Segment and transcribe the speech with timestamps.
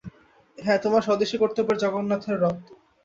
[0.57, 2.59] হাঁ তোমাদের স্বদেশী কর্তব্যের জগন্নাথের রথ।